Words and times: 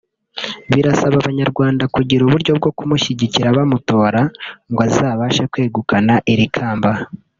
birasaba 0.73 1.15
Abanyarwanda 1.21 1.83
kugira 1.95 2.21
uburyo 2.23 2.51
bwo 2.59 2.69
kumushyigikira 2.77 3.55
bamutora 3.57 4.19
ngo 4.69 4.79
azabashe 4.87 5.43
kwegukana 5.51 6.13
iri 6.33 6.47
kamba 6.55 6.91